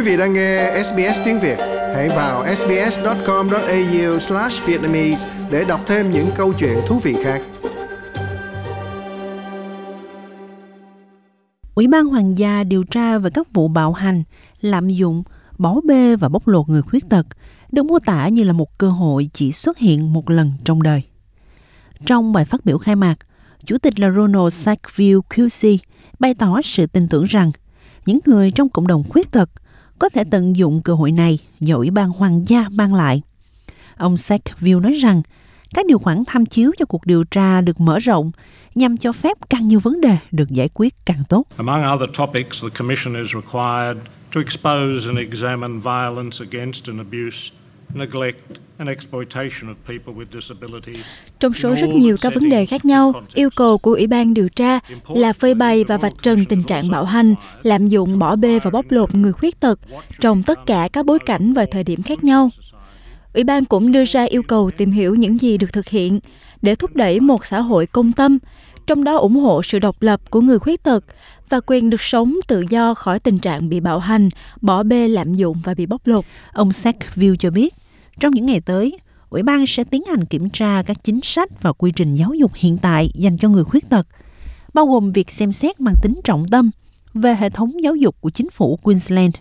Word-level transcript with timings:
Quý 0.00 0.06
vị 0.06 0.16
đang 0.16 0.32
nghe 0.32 0.82
SBS 0.84 1.20
tiếng 1.24 1.40
Việt, 1.40 1.56
hãy 1.94 2.08
vào 2.08 2.56
sbs.com.au/vietnamese 2.56 5.28
để 5.50 5.64
đọc 5.68 5.80
thêm 5.86 6.10
những 6.10 6.30
câu 6.36 6.52
chuyện 6.52 6.78
thú 6.86 6.98
vị 6.98 7.16
khác. 7.24 7.42
Ủy 11.74 11.86
ban 11.86 12.06
Hoàng 12.06 12.38
gia 12.38 12.64
điều 12.64 12.84
tra 12.84 13.18
về 13.18 13.30
các 13.30 13.52
vụ 13.52 13.68
bạo 13.68 13.92
hành, 13.92 14.22
lạm 14.60 14.88
dụng, 14.88 15.22
bỏ 15.58 15.80
bê 15.84 16.16
và 16.16 16.28
bóc 16.28 16.48
lột 16.48 16.68
người 16.68 16.82
khuyết 16.82 17.08
tật 17.08 17.26
được 17.72 17.82
mô 17.82 17.98
tả 17.98 18.28
như 18.28 18.42
là 18.42 18.52
một 18.52 18.78
cơ 18.78 18.88
hội 18.88 19.30
chỉ 19.32 19.52
xuất 19.52 19.78
hiện 19.78 20.12
một 20.12 20.30
lần 20.30 20.52
trong 20.64 20.82
đời. 20.82 21.02
Trong 22.06 22.32
bài 22.32 22.44
phát 22.44 22.64
biểu 22.64 22.78
khai 22.78 22.96
mạc, 22.96 23.16
Chủ 23.66 23.78
tịch 23.78 24.00
là 24.00 24.10
Ronald 24.10 24.54
Sackville 24.54 25.20
QC 25.30 25.78
bày 26.18 26.34
tỏ 26.34 26.60
sự 26.64 26.86
tin 26.86 27.08
tưởng 27.08 27.24
rằng 27.24 27.50
những 28.06 28.18
người 28.26 28.50
trong 28.50 28.68
cộng 28.68 28.86
đồng 28.86 29.04
khuyết 29.08 29.32
tật 29.32 29.50
có 30.00 30.08
thể 30.08 30.24
tận 30.30 30.56
dụng 30.56 30.82
cơ 30.82 30.94
hội 30.94 31.12
này 31.12 31.38
do 31.60 31.76
Ủy 31.76 31.90
ban 31.90 32.10
Hoàng 32.10 32.48
gia 32.48 32.64
mang 32.72 32.94
lại. 32.94 33.22
Ông 33.96 34.16
Sackville 34.16 34.80
nói 34.80 34.92
rằng 34.92 35.22
các 35.74 35.86
điều 35.86 35.98
khoản 35.98 36.22
tham 36.26 36.46
chiếu 36.46 36.72
cho 36.78 36.84
cuộc 36.84 37.06
điều 37.06 37.24
tra 37.24 37.60
được 37.60 37.80
mở 37.80 37.98
rộng 37.98 38.30
nhằm 38.74 38.96
cho 38.96 39.12
phép 39.12 39.36
càng 39.50 39.68
nhiều 39.68 39.80
vấn 39.80 40.00
đề 40.00 40.16
được 40.32 40.50
giải 40.50 40.68
quyết 40.74 40.94
càng 41.06 41.22
tốt. 41.28 41.44
Among 41.56 41.94
other 41.94 42.08
topics, 42.18 42.62
the 42.62 42.68
Commission 42.78 43.22
is 43.22 43.34
required 43.34 43.98
to 44.34 44.40
expose 44.40 45.06
and 45.06 45.18
examine 45.18 45.80
violence 45.80 46.38
against 46.50 46.86
and 46.86 46.98
abuse, 46.98 47.52
trong 51.40 51.54
số 51.54 51.74
rất 51.74 51.88
nhiều 51.88 52.16
các 52.20 52.34
vấn 52.34 52.48
đề 52.48 52.66
khác 52.66 52.84
nhau, 52.84 53.12
yêu 53.34 53.50
cầu 53.56 53.78
của 53.78 53.92
Ủy 53.94 54.06
ban 54.06 54.34
điều 54.34 54.48
tra 54.48 54.78
là 55.08 55.32
phơi 55.32 55.54
bày 55.54 55.84
và 55.84 55.96
vạch 55.96 56.12
trần 56.22 56.44
tình 56.44 56.62
trạng 56.62 56.90
bạo 56.90 57.04
hành, 57.04 57.34
lạm 57.62 57.88
dụng, 57.88 58.18
bỏ 58.18 58.36
bê 58.36 58.58
và 58.58 58.70
bóc 58.70 58.84
lột 58.88 59.14
người 59.14 59.32
khuyết 59.32 59.60
tật 59.60 59.78
trong 60.20 60.42
tất 60.42 60.66
cả 60.66 60.88
các 60.92 61.06
bối 61.06 61.18
cảnh 61.18 61.52
và 61.52 61.66
thời 61.70 61.84
điểm 61.84 62.02
khác 62.02 62.24
nhau. 62.24 62.50
Ủy 63.34 63.44
ban 63.44 63.64
cũng 63.64 63.92
đưa 63.92 64.04
ra 64.04 64.24
yêu 64.24 64.42
cầu 64.42 64.70
tìm 64.70 64.90
hiểu 64.90 65.14
những 65.14 65.40
gì 65.40 65.58
được 65.58 65.72
thực 65.72 65.88
hiện 65.88 66.20
để 66.62 66.74
thúc 66.74 66.96
đẩy 66.96 67.20
một 67.20 67.46
xã 67.46 67.60
hội 67.60 67.86
công 67.86 68.12
tâm, 68.12 68.38
trong 68.90 69.04
đó 69.04 69.16
ủng 69.16 69.36
hộ 69.36 69.62
sự 69.62 69.78
độc 69.78 70.02
lập 70.02 70.30
của 70.30 70.40
người 70.40 70.58
khuyết 70.58 70.82
tật 70.82 71.04
và 71.48 71.60
quyền 71.66 71.90
được 71.90 72.00
sống 72.00 72.34
tự 72.48 72.64
do 72.70 72.94
khỏi 72.94 73.18
tình 73.18 73.38
trạng 73.38 73.68
bị 73.68 73.80
bạo 73.80 73.98
hành, 73.98 74.28
bỏ 74.60 74.82
bê 74.82 75.08
lạm 75.08 75.34
dụng 75.34 75.56
và 75.64 75.74
bị 75.74 75.86
bóc 75.86 76.06
lột. 76.06 76.24
Ông 76.52 76.72
Sackville 76.72 77.36
cho 77.38 77.50
biết, 77.50 77.74
trong 78.20 78.34
những 78.34 78.46
ngày 78.46 78.60
tới, 78.60 78.98
Ủy 79.28 79.42
ban 79.42 79.66
sẽ 79.66 79.84
tiến 79.84 80.02
hành 80.10 80.24
kiểm 80.24 80.50
tra 80.50 80.82
các 80.86 80.96
chính 81.04 81.20
sách 81.22 81.62
và 81.62 81.72
quy 81.72 81.92
trình 81.96 82.16
giáo 82.16 82.34
dục 82.34 82.52
hiện 82.54 82.78
tại 82.82 83.10
dành 83.14 83.38
cho 83.38 83.48
người 83.48 83.64
khuyết 83.64 83.88
tật, 83.88 84.06
bao 84.74 84.86
gồm 84.86 85.12
việc 85.12 85.30
xem 85.30 85.52
xét 85.52 85.80
mang 85.80 85.94
tính 86.02 86.20
trọng 86.24 86.48
tâm 86.50 86.70
về 87.14 87.34
hệ 87.34 87.50
thống 87.50 87.82
giáo 87.82 87.96
dục 87.96 88.16
của 88.20 88.30
chính 88.30 88.50
phủ 88.50 88.78
Queensland. 88.82 89.34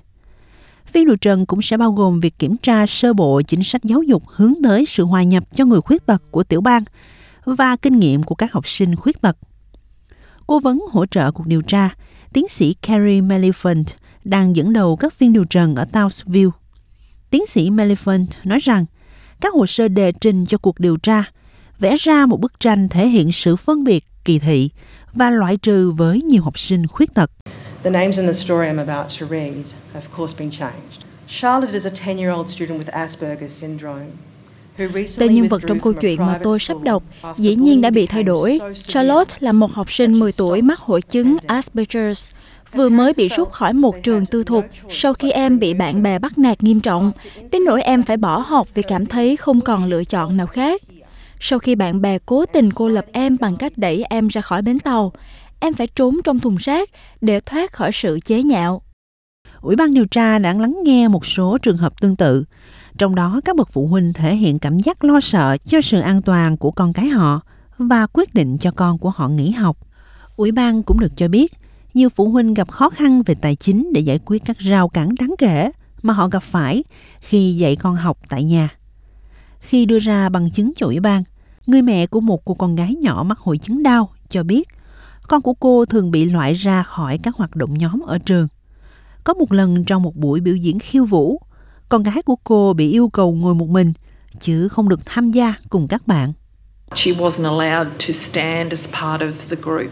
Phiên 0.85 1.05
điều 1.05 1.15
trần 1.15 1.45
cũng 1.45 1.61
sẽ 1.61 1.77
bao 1.77 1.91
gồm 1.91 2.19
việc 2.19 2.39
kiểm 2.39 2.57
tra 2.57 2.85
sơ 2.85 3.13
bộ 3.13 3.41
chính 3.41 3.63
sách 3.63 3.83
giáo 3.83 4.03
dục 4.03 4.23
hướng 4.27 4.53
tới 4.63 4.85
sự 4.85 5.05
hòa 5.05 5.23
nhập 5.23 5.43
cho 5.55 5.65
người 5.65 5.81
khuyết 5.81 6.05
tật 6.05 6.21
của 6.31 6.43
tiểu 6.43 6.61
bang 6.61 6.83
và 7.55 7.75
kinh 7.75 7.99
nghiệm 7.99 8.23
của 8.23 8.35
các 8.35 8.53
học 8.53 8.67
sinh 8.67 8.95
khuyết 8.95 9.21
tật. 9.21 9.37
Cố 10.47 10.59
vấn 10.59 10.85
hỗ 10.91 11.05
trợ 11.05 11.31
cuộc 11.31 11.47
điều 11.47 11.61
tra, 11.61 11.89
tiến 12.33 12.47
sĩ 12.47 12.73
Carrie 12.73 13.21
Meliphant 13.21 13.85
đang 14.23 14.55
dẫn 14.55 14.73
đầu 14.73 14.95
các 14.95 15.13
phiên 15.13 15.33
điều 15.33 15.45
trần 15.45 15.75
ở 15.75 15.85
Townsville 15.91 16.51
Tiến 17.29 17.45
sĩ 17.45 17.69
Meliphant 17.69 18.27
nói 18.43 18.59
rằng 18.59 18.85
các 19.41 19.53
hồ 19.53 19.65
sơ 19.65 19.87
đề 19.87 20.11
trình 20.21 20.45
cho 20.45 20.57
cuộc 20.57 20.79
điều 20.79 20.97
tra 20.97 21.23
vẽ 21.79 21.95
ra 21.95 22.25
một 22.25 22.39
bức 22.39 22.59
tranh 22.59 22.89
thể 22.89 23.07
hiện 23.07 23.31
sự 23.31 23.55
phân 23.55 23.83
biệt, 23.83 24.05
kỳ 24.25 24.39
thị 24.39 24.69
và 25.13 25.29
loại 25.29 25.57
trừ 25.57 25.91
với 25.91 26.21
nhiều 26.21 26.43
học 26.43 26.59
sinh 26.59 26.87
khuyết 26.87 27.13
tật. 27.13 27.31
The 27.83 27.89
names 27.89 28.17
in 28.17 28.27
the 28.27 28.33
story 28.33 28.67
I'm 28.67 28.87
about 28.87 29.19
to 29.19 29.27
read 29.29 29.53
have 29.93 30.05
of 30.05 30.17
course 30.17 30.35
been 30.39 30.51
changed. 30.51 31.05
Charlotte 31.27 31.73
is 31.73 31.85
a 31.85 31.89
10-year-old 31.89 32.47
student 32.47 32.79
with 32.79 32.93
Asperger's 32.93 33.51
syndrome. 33.51 34.28
Tên 35.17 35.33
nhân 35.33 35.47
vật 35.47 35.61
trong 35.67 35.79
câu 35.79 35.93
chuyện 35.93 36.25
mà 36.25 36.39
tôi 36.43 36.59
sắp 36.59 36.77
đọc 36.83 37.03
dĩ 37.37 37.55
nhiên 37.55 37.81
đã 37.81 37.89
bị 37.89 38.05
thay 38.05 38.23
đổi. 38.23 38.59
Charlotte 38.87 39.37
là 39.39 39.51
một 39.51 39.71
học 39.71 39.91
sinh 39.91 40.19
10 40.19 40.31
tuổi 40.31 40.61
mắc 40.61 40.79
hội 40.79 41.01
chứng 41.01 41.37
Asperger's 41.47 42.31
vừa 42.73 42.89
mới 42.89 43.13
bị 43.17 43.27
rút 43.27 43.51
khỏi 43.51 43.73
một 43.73 43.95
trường 44.03 44.25
tư 44.25 44.43
thục 44.43 44.65
sau 44.89 45.13
khi 45.13 45.31
em 45.31 45.59
bị 45.59 45.73
bạn 45.73 46.03
bè 46.03 46.19
bắt 46.19 46.37
nạt 46.37 46.63
nghiêm 46.63 46.79
trọng, 46.79 47.11
đến 47.51 47.65
nỗi 47.65 47.81
em 47.81 48.03
phải 48.03 48.17
bỏ 48.17 48.37
học 48.37 48.67
vì 48.73 48.81
cảm 48.81 49.05
thấy 49.05 49.35
không 49.35 49.61
còn 49.61 49.85
lựa 49.85 50.03
chọn 50.03 50.37
nào 50.37 50.47
khác. 50.47 50.81
Sau 51.39 51.59
khi 51.59 51.75
bạn 51.75 52.01
bè 52.01 52.17
cố 52.25 52.45
tình 52.45 52.73
cô 52.73 52.87
lập 52.87 53.05
em 53.11 53.37
bằng 53.39 53.55
cách 53.55 53.73
đẩy 53.75 54.03
em 54.09 54.27
ra 54.27 54.41
khỏi 54.41 54.61
bến 54.61 54.79
tàu, 54.79 55.11
em 55.59 55.73
phải 55.73 55.87
trốn 55.87 56.17
trong 56.23 56.39
thùng 56.39 56.55
rác 56.55 56.89
để 57.21 57.39
thoát 57.39 57.73
khỏi 57.73 57.91
sự 57.91 58.19
chế 58.25 58.43
nhạo. 58.43 58.81
Ủy 59.61 59.75
ban 59.75 59.93
điều 59.93 60.05
tra 60.05 60.39
đã 60.39 60.53
lắng 60.53 60.77
nghe 60.83 61.07
một 61.07 61.25
số 61.25 61.57
trường 61.57 61.77
hợp 61.77 62.01
tương 62.01 62.15
tự, 62.15 62.45
trong 62.97 63.15
đó 63.15 63.41
các 63.45 63.55
bậc 63.55 63.69
phụ 63.71 63.87
huynh 63.87 64.13
thể 64.13 64.35
hiện 64.35 64.59
cảm 64.59 64.79
giác 64.79 65.03
lo 65.03 65.19
sợ 65.19 65.57
cho 65.65 65.81
sự 65.81 65.99
an 65.99 66.21
toàn 66.21 66.57
của 66.57 66.71
con 66.71 66.93
cái 66.93 67.07
họ 67.07 67.41
và 67.77 68.07
quyết 68.13 68.33
định 68.33 68.57
cho 68.57 68.71
con 68.71 68.97
của 68.97 69.09
họ 69.09 69.27
nghỉ 69.27 69.51
học. 69.51 69.77
Ủy 70.35 70.51
ban 70.51 70.83
cũng 70.83 70.99
được 70.99 71.11
cho 71.15 71.27
biết 71.27 71.53
nhiều 71.93 72.09
phụ 72.09 72.29
huynh 72.29 72.53
gặp 72.53 72.71
khó 72.71 72.89
khăn 72.89 73.23
về 73.23 73.35
tài 73.35 73.55
chính 73.55 73.93
để 73.93 74.01
giải 74.01 74.19
quyết 74.25 74.45
các 74.45 74.57
rào 74.57 74.89
cản 74.89 75.15
đáng 75.19 75.35
kể 75.37 75.71
mà 76.01 76.13
họ 76.13 76.27
gặp 76.27 76.43
phải 76.43 76.83
khi 77.19 77.55
dạy 77.55 77.75
con 77.75 77.95
học 77.95 78.17
tại 78.29 78.43
nhà. 78.43 78.69
Khi 79.59 79.85
đưa 79.85 79.99
ra 79.99 80.29
bằng 80.29 80.51
chứng 80.51 80.71
cho 80.75 80.85
ủy 80.85 80.99
ban, 80.99 81.23
người 81.67 81.81
mẹ 81.81 82.07
của 82.07 82.19
một 82.19 82.45
cô 82.45 82.53
con 82.53 82.75
gái 82.75 82.95
nhỏ 82.95 83.23
mắc 83.27 83.39
hội 83.39 83.57
chứng 83.57 83.83
đau 83.83 84.09
cho 84.29 84.43
biết 84.43 84.67
con 85.27 85.41
của 85.41 85.53
cô 85.53 85.85
thường 85.85 86.11
bị 86.11 86.25
loại 86.25 86.53
ra 86.53 86.83
khỏi 86.83 87.17
các 87.17 87.35
hoạt 87.35 87.55
động 87.55 87.73
nhóm 87.73 87.99
ở 87.99 88.17
trường. 88.17 88.47
Có 89.29 89.33
một 89.33 89.51
lần 89.51 89.85
trong 89.85 90.03
một 90.03 90.15
buổi 90.15 90.39
biểu 90.39 90.55
diễn 90.55 90.79
khiêu 90.79 91.05
vũ, 91.05 91.41
con 91.89 92.03
gái 92.03 92.21
của 92.25 92.35
cô 92.43 92.73
bị 92.73 92.91
yêu 92.91 93.09
cầu 93.09 93.31
ngồi 93.31 93.55
một 93.55 93.69
mình, 93.69 93.93
chứ 94.39 94.67
không 94.67 94.89
được 94.89 94.99
tham 95.05 95.31
gia 95.31 95.53
cùng 95.69 95.87
các 95.87 96.07
bạn. 96.07 96.33
She 96.95 97.11
wasn't 97.11 97.57
allowed 97.57 97.89
to 98.07 98.13
stand 98.13 98.71
as 98.71 98.87
part 98.87 99.21
of 99.21 99.31
the 99.49 99.55
group. 99.61 99.91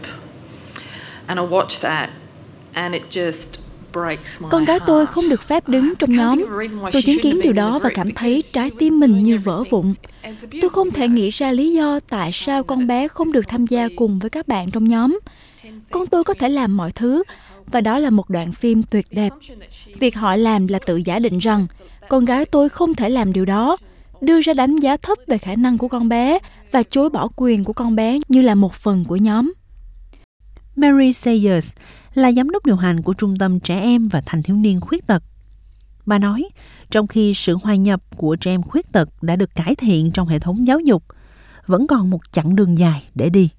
And 1.26 1.40
I 1.40 1.46
watched 1.46 1.80
that 1.80 2.10
and 2.72 2.94
it 2.94 3.02
just 3.10 3.67
con 4.50 4.64
gái 4.64 4.78
tôi 4.86 5.06
không 5.06 5.28
được 5.28 5.42
phép 5.42 5.68
đứng 5.68 5.94
trong 5.98 6.12
nhóm. 6.12 6.44
Tôi 6.92 7.02
chứng 7.02 7.18
kiến 7.22 7.40
điều 7.42 7.52
đó 7.52 7.78
và 7.78 7.90
cảm 7.94 8.14
thấy 8.14 8.42
trái 8.52 8.70
tim 8.78 9.00
mình 9.00 9.20
như 9.20 9.38
vỡ 9.38 9.64
vụn. 9.70 9.94
Tôi 10.60 10.70
không 10.70 10.90
thể 10.90 11.08
nghĩ 11.08 11.30
ra 11.30 11.52
lý 11.52 11.72
do 11.72 12.00
tại 12.00 12.32
sao 12.32 12.62
con 12.62 12.86
bé 12.86 13.08
không 13.08 13.32
được 13.32 13.48
tham 13.48 13.66
gia 13.66 13.88
cùng 13.96 14.18
với 14.18 14.30
các 14.30 14.48
bạn 14.48 14.70
trong 14.70 14.88
nhóm. 14.88 15.18
Con 15.90 16.06
tôi 16.06 16.24
có 16.24 16.34
thể 16.34 16.48
làm 16.48 16.76
mọi 16.76 16.92
thứ, 16.92 17.22
và 17.66 17.80
đó 17.80 17.98
là 17.98 18.10
một 18.10 18.30
đoạn 18.30 18.52
phim 18.52 18.82
tuyệt 18.82 19.06
đẹp. 19.10 19.32
Việc 20.00 20.16
họ 20.16 20.36
làm 20.36 20.66
là 20.66 20.78
tự 20.86 20.96
giả 20.96 21.18
định 21.18 21.38
rằng 21.38 21.66
con 22.08 22.24
gái 22.24 22.44
tôi 22.44 22.68
không 22.68 22.94
thể 22.94 23.08
làm 23.08 23.32
điều 23.32 23.44
đó, 23.44 23.76
đưa 24.20 24.40
ra 24.40 24.54
đánh 24.54 24.76
giá 24.76 24.96
thấp 24.96 25.18
về 25.26 25.38
khả 25.38 25.54
năng 25.54 25.78
của 25.78 25.88
con 25.88 26.08
bé 26.08 26.38
và 26.72 26.82
chối 26.82 27.10
bỏ 27.10 27.28
quyền 27.36 27.64
của 27.64 27.72
con 27.72 27.96
bé 27.96 28.18
như 28.28 28.42
là 28.42 28.54
một 28.54 28.74
phần 28.74 29.04
của 29.08 29.16
nhóm. 29.16 29.52
Mary 30.78 31.12
Sayers 31.12 31.72
là 32.14 32.32
giám 32.32 32.50
đốc 32.50 32.66
điều 32.66 32.76
hành 32.76 33.02
của 33.02 33.14
Trung 33.14 33.38
tâm 33.38 33.60
Trẻ 33.60 33.80
Em 33.80 34.08
và 34.08 34.22
Thanh 34.26 34.42
thiếu 34.42 34.56
niên 34.56 34.80
khuyết 34.80 35.06
tật. 35.06 35.22
Bà 36.06 36.18
nói, 36.18 36.48
trong 36.90 37.06
khi 37.06 37.34
sự 37.34 37.56
hòa 37.62 37.74
nhập 37.74 38.00
của 38.16 38.36
trẻ 38.36 38.50
em 38.50 38.62
khuyết 38.62 38.92
tật 38.92 39.08
đã 39.22 39.36
được 39.36 39.54
cải 39.54 39.74
thiện 39.74 40.10
trong 40.12 40.28
hệ 40.28 40.38
thống 40.38 40.66
giáo 40.66 40.80
dục, 40.80 41.02
vẫn 41.66 41.86
còn 41.86 42.10
một 42.10 42.32
chặng 42.32 42.56
đường 42.56 42.78
dài 42.78 43.04
để 43.14 43.30
đi. 43.30 43.50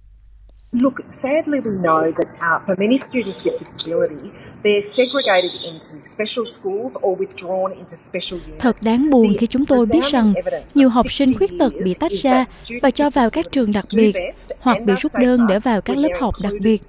Look, 0.72 1.00
sadly 1.09 1.59
we 1.62 1.72
know 1.81 2.12
that 2.12 2.30
uh, 2.41 2.59
for 2.66 2.75
many 2.78 2.97
students 2.97 3.44
with 3.44 3.57
disability, 3.57 4.30
they're 4.63 4.84
segregated 4.84 5.52
into 5.63 6.00
special 6.00 6.46
schools 6.46 6.96
or 7.02 7.18
withdrawn 7.18 7.72
into 7.72 7.96
special 7.96 8.40
units. 8.40 8.62
Thật 8.62 8.75
đáng 8.81 9.09
buồn 9.09 9.25
khi 9.40 9.47
chúng 9.47 9.66
tôi 9.66 9.85
biết 9.94 10.03
rằng 10.12 10.34
nhiều 10.74 10.90
học 10.90 11.06
sinh 11.12 11.38
khuyết 11.38 11.52
tật 11.59 11.74
bị 11.84 11.94
tách 12.00 12.12
ra 12.12 12.46
và 12.81 12.91
cho 12.91 13.09
vào 13.09 13.30
các 13.30 13.46
trường 13.52 13.72
đặc 13.72 13.85
biệt 13.96 14.16
hoặc 14.59 14.78
bị 14.85 14.94
rút 15.00 15.12
đơn 15.22 15.40
để 15.50 15.59
vào 15.59 15.81
các 15.81 15.97
lớp 15.97 16.10
học 16.19 16.33
đặc 16.42 16.54
biệt. 16.62 16.81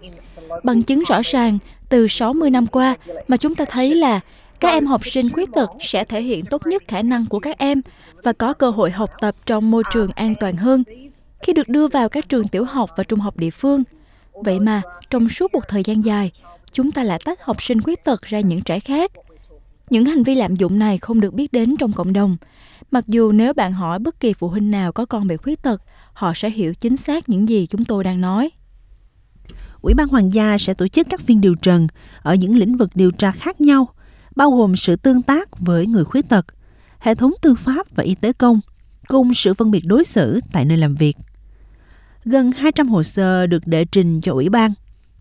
Bằng 0.64 0.82
chứng 0.82 1.02
rõ 1.08 1.20
ràng 1.24 1.58
từ 1.88 2.08
60 2.08 2.50
năm 2.50 2.66
qua 2.66 2.96
mà 3.28 3.36
chúng 3.36 3.54
ta 3.54 3.64
thấy 3.64 3.94
là 3.94 4.20
các 4.60 4.68
em 4.68 4.86
học 4.86 5.00
sinh 5.06 5.32
khuyết 5.32 5.48
tật 5.52 5.70
sẽ 5.80 6.04
thể 6.04 6.22
hiện 6.22 6.44
tốt 6.50 6.66
nhất 6.66 6.82
khả 6.88 7.02
năng 7.02 7.26
của 7.26 7.38
các 7.38 7.58
em 7.58 7.80
và 8.22 8.32
có 8.32 8.52
cơ 8.52 8.70
hội 8.70 8.90
học 8.90 9.10
tập 9.20 9.34
trong 9.46 9.70
môi 9.70 9.82
trường 9.92 10.10
an 10.10 10.34
toàn 10.40 10.56
hơn 10.56 10.84
khi 11.42 11.52
được 11.52 11.68
đưa 11.68 11.88
vào 11.88 12.08
các 12.08 12.28
trường 12.28 12.48
tiểu 12.48 12.64
học 12.64 12.90
và 12.96 13.04
trung 13.04 13.20
học 13.20 13.36
địa 13.36 13.50
phương. 13.50 13.82
Vậy 14.32 14.60
mà, 14.60 14.82
trong 15.10 15.28
suốt 15.28 15.54
một 15.54 15.68
thời 15.68 15.82
gian 15.82 16.04
dài, 16.04 16.32
chúng 16.72 16.92
ta 16.92 17.02
lại 17.02 17.20
tách 17.24 17.42
học 17.42 17.62
sinh 17.62 17.80
khuyết 17.82 18.04
tật 18.04 18.22
ra 18.22 18.40
những 18.40 18.62
trẻ 18.62 18.80
khác. 18.80 19.12
Những 19.90 20.04
hành 20.04 20.22
vi 20.22 20.34
lạm 20.34 20.56
dụng 20.56 20.78
này 20.78 20.98
không 20.98 21.20
được 21.20 21.34
biết 21.34 21.52
đến 21.52 21.76
trong 21.76 21.92
cộng 21.92 22.12
đồng. 22.12 22.36
Mặc 22.90 23.04
dù 23.06 23.32
nếu 23.32 23.52
bạn 23.52 23.72
hỏi 23.72 23.98
bất 23.98 24.20
kỳ 24.20 24.32
phụ 24.32 24.48
huynh 24.48 24.70
nào 24.70 24.92
có 24.92 25.06
con 25.06 25.26
bị 25.26 25.36
khuyết 25.36 25.62
tật, 25.62 25.82
họ 26.12 26.32
sẽ 26.34 26.50
hiểu 26.50 26.74
chính 26.74 26.96
xác 26.96 27.28
những 27.28 27.48
gì 27.48 27.66
chúng 27.66 27.84
tôi 27.84 28.04
đang 28.04 28.20
nói. 28.20 28.50
Ủy 29.82 29.94
ban 29.94 30.08
Hoàng 30.08 30.32
gia 30.34 30.58
sẽ 30.58 30.74
tổ 30.74 30.88
chức 30.88 31.06
các 31.10 31.20
phiên 31.20 31.40
điều 31.40 31.54
trần 31.62 31.86
ở 32.22 32.34
những 32.34 32.58
lĩnh 32.58 32.76
vực 32.76 32.90
điều 32.94 33.10
tra 33.10 33.32
khác 33.32 33.60
nhau, 33.60 33.88
bao 34.36 34.50
gồm 34.50 34.76
sự 34.76 34.96
tương 34.96 35.22
tác 35.22 35.60
với 35.60 35.86
người 35.86 36.04
khuyết 36.04 36.28
tật, 36.28 36.46
hệ 36.98 37.14
thống 37.14 37.32
tư 37.42 37.54
pháp 37.54 37.86
và 37.96 38.02
y 38.02 38.14
tế 38.14 38.32
công, 38.32 38.60
cùng 39.08 39.34
sự 39.34 39.54
phân 39.54 39.70
biệt 39.70 39.82
đối 39.86 40.04
xử 40.04 40.40
tại 40.52 40.64
nơi 40.64 40.78
làm 40.78 40.94
việc. 40.94 41.16
Gần 42.24 42.52
200 42.52 42.88
hồ 42.88 43.02
sơ 43.02 43.46
được 43.46 43.66
đệ 43.66 43.84
trình 43.84 44.20
cho 44.20 44.32
Ủy 44.32 44.48
ban 44.48 44.72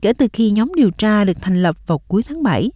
kể 0.01 0.13
từ 0.13 0.27
khi 0.33 0.51
nhóm 0.51 0.71
điều 0.75 0.91
tra 0.91 1.23
được 1.23 1.37
thành 1.41 1.61
lập 1.61 1.77
vào 1.87 1.97
cuối 1.97 2.23
tháng 2.27 2.43
7. 2.43 2.69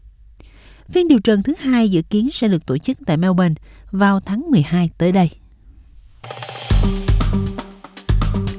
Phiên 0.89 1.07
điều 1.07 1.19
trần 1.19 1.43
thứ 1.43 1.53
hai 1.59 1.89
dự 1.89 2.01
kiến 2.01 2.29
sẽ 2.33 2.47
được 2.47 2.65
tổ 2.65 2.77
chức 2.77 2.97
tại 3.05 3.17
Melbourne 3.17 3.55
vào 3.91 4.19
tháng 4.19 4.41
12 4.49 4.89
tới 4.97 5.11
đây. 5.11 5.29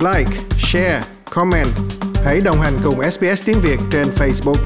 Like, 0.01 0.39
share, 0.59 1.03
comment. 1.31 1.69
Hãy 2.25 2.41
đồng 2.45 2.61
hành 2.61 2.79
cùng 2.85 3.11
SBS 3.11 3.47
tiếng 3.47 3.59
Việt 3.63 3.79
trên 3.91 4.07
Facebook. 4.09 4.57